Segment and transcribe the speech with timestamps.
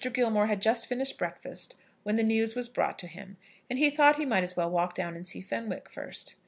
[0.15, 3.37] Gilmore had just finished breakfast when the news was brought to him,
[3.69, 6.37] and he thought he might as well walk down and see Fenwick first.